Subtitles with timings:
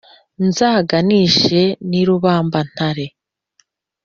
[0.55, 3.05] zaganije ni rubambantare